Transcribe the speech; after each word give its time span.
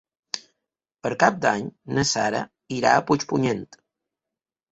Per 1.07 1.09
Cap 1.23 1.35
d'Any 1.43 1.67
na 1.97 2.05
Sara 2.13 2.41
irà 2.77 2.93
a 2.97 3.03
Puigpunyent. 3.11 3.61